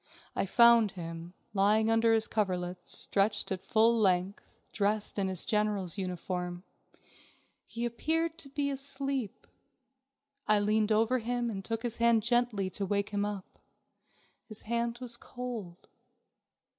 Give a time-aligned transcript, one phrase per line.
[0.35, 4.43] I found him, lying under his coverlets, stretched out his full length,
[4.73, 6.63] dressed in his general's uniform.
[7.67, 9.45] He appeared to be asleep.
[10.47, 13.59] I leaned over him and took his hand gently to wake him up.
[14.47, 15.87] His hand was cold.